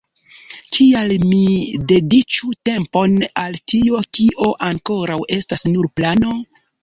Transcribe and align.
Kial 0.77 1.11
mi 1.25 1.41
dediĉu 1.91 2.49
tempon 2.69 3.13
al 3.43 3.59
tio, 3.73 4.01
kio 4.21 4.49
ankoraŭ 4.69 5.19
estas 5.41 5.67
nur 5.75 5.93
plano? 6.01 6.33